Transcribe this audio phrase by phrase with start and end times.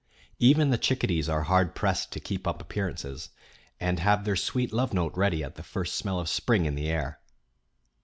[0.39, 3.29] Even the chickadees are hard pressed to keep up appearances
[3.79, 6.87] and have their sweet love note ready at the first smell of spring in the
[6.89, 7.19] air.